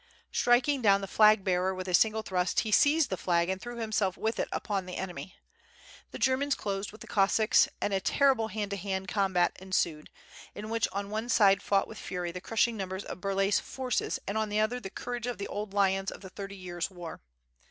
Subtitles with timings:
[0.31, 3.75] Striking down the flag bearer with a single thrust he seized the flag and threw
[3.75, 5.35] himself with it upon the enemy.
[6.09, 10.09] The Germans closed with the Cossacks and a terrible hand to hand combat ensued,
[10.55, 14.39] in which on one side fought with fury the crushing numbers of Burlay's forces and
[14.39, 17.21] on the other the courage of the old lions of the Thirty Years War.